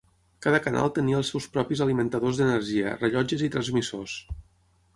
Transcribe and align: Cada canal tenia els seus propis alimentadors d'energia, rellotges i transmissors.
Cada 0.45 0.59
canal 0.67 0.89
tenia 0.95 1.17
els 1.23 1.29
seus 1.33 1.47
propis 1.57 1.83
alimentadors 1.85 2.39
d'energia, 2.41 2.97
rellotges 3.05 3.47
i 3.49 3.51
transmissors. 3.57 4.17